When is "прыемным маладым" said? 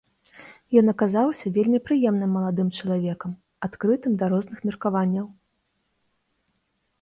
1.89-2.71